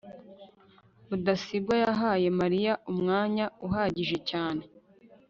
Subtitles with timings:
[1.09, 4.63] rudasingwa yahaye mariya umwanya uhagije cyane